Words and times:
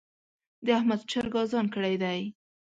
د 0.65 0.67
احمد 0.77 1.01
چرګ 1.11 1.33
اذان 1.41 1.65
کړی 1.73 1.95
دی. 2.03 2.19